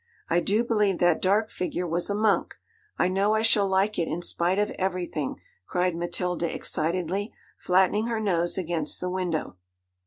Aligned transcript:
I 0.31 0.39
do 0.39 0.63
believe 0.63 0.97
that 0.97 1.21
dark 1.21 1.51
figure 1.51 1.85
was 1.85 2.09
a 2.09 2.15
monk! 2.15 2.55
I 2.97 3.07
know 3.07 3.35
I 3.35 3.43
shall 3.43 3.67
like 3.67 3.99
it 3.99 4.07
in 4.07 4.23
spite 4.23 4.57
of 4.57 4.71
everything,' 4.71 5.39
cried 5.67 5.95
Matilda 5.95 6.51
excitedly, 6.51 7.31
flattening 7.55 8.07
her 8.07 8.19
nose 8.19 8.57
against 8.57 8.99
the 8.99 9.11
window. 9.11 9.57